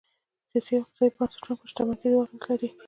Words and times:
سیاسي 0.51 0.73
او 0.75 0.81
اقتصادي 0.83 1.15
بنسټونه 1.19 1.53
پر 1.59 1.67
شتمن 1.71 1.95
کېدو 2.01 2.23
اغېز 2.23 2.41
لري. 2.49 2.69